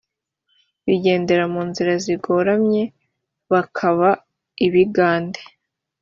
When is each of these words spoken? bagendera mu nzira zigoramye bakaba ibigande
bagendera 0.85 1.43
mu 1.53 1.61
nzira 1.69 1.93
zigoramye 2.03 2.83
bakaba 3.51 4.09
ibigande 4.65 5.41